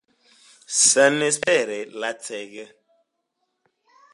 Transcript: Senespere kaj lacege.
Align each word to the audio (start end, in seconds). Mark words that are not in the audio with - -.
Senespere 0.77 1.59
kaj 1.83 1.99
lacege. 2.05 2.67